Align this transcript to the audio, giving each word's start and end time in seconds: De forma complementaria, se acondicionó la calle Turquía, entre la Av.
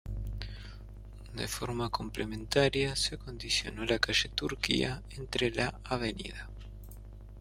De 1.35 1.47
forma 1.47 1.89
complementaria, 1.91 2.95
se 2.95 3.13
acondicionó 3.13 3.85
la 3.85 3.99
calle 3.99 4.29
Turquía, 4.29 5.03
entre 5.11 5.51
la 5.51 5.79
Av. 5.83 6.01